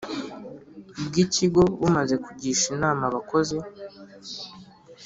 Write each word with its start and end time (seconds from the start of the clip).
Bw 1.05 1.13
ikigo 1.23 1.61
bumaze 1.79 2.15
kugisha 2.25 2.65
inama 2.75 3.01
abakozi 3.09 3.57